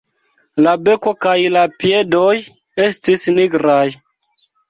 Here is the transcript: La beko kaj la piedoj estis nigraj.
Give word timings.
La 0.67 0.71
beko 0.85 1.11
kaj 1.25 1.35
la 1.57 1.65
piedoj 1.83 2.31
estis 2.87 3.27
nigraj. 3.41 3.85